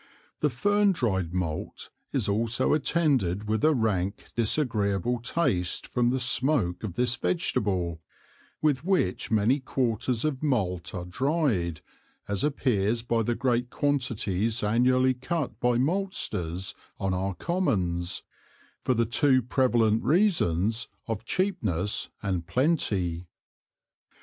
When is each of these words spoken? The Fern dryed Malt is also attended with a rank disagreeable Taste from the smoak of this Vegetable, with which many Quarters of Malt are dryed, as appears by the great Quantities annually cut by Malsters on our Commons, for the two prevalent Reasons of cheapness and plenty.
The 0.39 0.49
Fern 0.49 0.93
dryed 0.93 1.31
Malt 1.31 1.91
is 2.11 2.27
also 2.27 2.73
attended 2.73 3.47
with 3.47 3.63
a 3.63 3.71
rank 3.71 4.31
disagreeable 4.35 5.19
Taste 5.19 5.85
from 5.85 6.09
the 6.09 6.19
smoak 6.19 6.83
of 6.83 6.95
this 6.95 7.15
Vegetable, 7.15 8.01
with 8.63 8.83
which 8.83 9.29
many 9.29 9.59
Quarters 9.59 10.25
of 10.25 10.41
Malt 10.41 10.95
are 10.95 11.05
dryed, 11.05 11.81
as 12.27 12.43
appears 12.43 13.03
by 13.03 13.21
the 13.21 13.35
great 13.35 13.69
Quantities 13.69 14.63
annually 14.63 15.13
cut 15.13 15.59
by 15.59 15.77
Malsters 15.77 16.73
on 16.99 17.13
our 17.13 17.35
Commons, 17.35 18.23
for 18.83 18.95
the 18.95 19.05
two 19.05 19.43
prevalent 19.43 20.01
Reasons 20.03 20.87
of 21.07 21.25
cheapness 21.25 22.09
and 22.23 22.47
plenty. 22.47 23.27